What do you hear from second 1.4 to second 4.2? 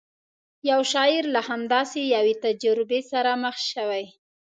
همداسې یوې تجربې سره مخ شوی.